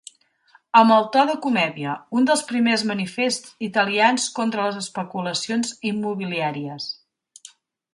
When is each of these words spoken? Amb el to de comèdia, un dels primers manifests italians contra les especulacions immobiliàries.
Amb 0.79 0.93
el 0.95 1.03
to 1.15 1.25
de 1.31 1.35
comèdia, 1.43 1.93
un 2.21 2.25
dels 2.31 2.41
primers 2.53 2.85
manifests 2.93 3.55
italians 3.71 4.27
contra 4.41 4.67
les 4.69 4.83
especulacions 4.85 5.79
immobiliàries. 5.95 6.95